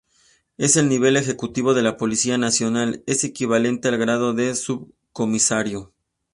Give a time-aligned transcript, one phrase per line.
[0.57, 5.93] En el Nivel Ejecutivo de la Policía Nacional, es equivalente al grado de Subcomisario.